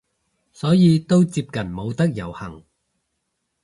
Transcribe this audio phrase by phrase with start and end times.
[0.51, 2.63] 所以都接近冇得遊行